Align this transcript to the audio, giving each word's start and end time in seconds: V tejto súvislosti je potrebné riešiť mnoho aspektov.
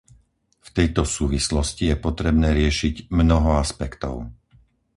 V 0.57 0.69
tejto 0.77 1.03
súvislosti 1.15 1.83
je 1.93 1.93
potrebné 2.07 2.47
riešiť 2.59 2.95
mnoho 3.19 3.51
aspektov. 3.63 4.15